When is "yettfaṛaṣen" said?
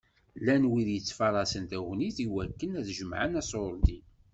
0.93-1.65